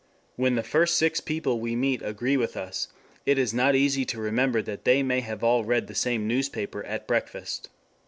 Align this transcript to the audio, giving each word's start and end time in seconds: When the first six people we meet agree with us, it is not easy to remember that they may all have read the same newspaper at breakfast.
When 0.35 0.55
the 0.55 0.63
first 0.63 0.97
six 0.97 1.19
people 1.21 1.59
we 1.59 1.75
meet 1.75 2.01
agree 2.01 2.35
with 2.35 2.57
us, 2.57 2.87
it 3.23 3.37
is 3.37 3.53
not 3.53 3.75
easy 3.75 4.03
to 4.05 4.19
remember 4.19 4.63
that 4.63 4.83
they 4.83 5.03
may 5.03 5.23
all 5.35 5.59
have 5.61 5.67
read 5.67 5.85
the 5.85 5.93
same 5.93 6.27
newspaper 6.27 6.83
at 6.85 7.05
breakfast. 7.05 7.69